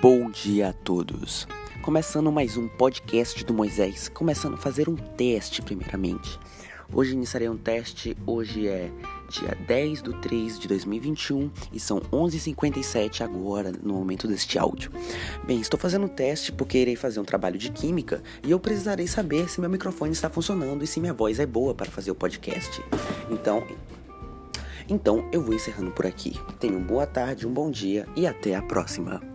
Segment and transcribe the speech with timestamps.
[0.00, 1.46] Bom dia a todos.
[1.82, 6.38] Começando mais um podcast do Moisés, começando a fazer um teste primeiramente.
[6.92, 8.90] Hoje iniciarei um teste, hoje é
[9.28, 14.90] dia 10 de 3 de 2021 e são 11h57 agora no momento deste áudio.
[15.44, 19.06] Bem, estou fazendo um teste porque irei fazer um trabalho de química e eu precisarei
[19.06, 22.14] saber se meu microfone está funcionando e se minha voz é boa para fazer o
[22.14, 22.82] podcast.
[23.30, 23.66] Então,
[24.88, 26.38] então eu vou encerrando por aqui.
[26.60, 29.33] Tenham boa tarde, um bom dia e até a próxima.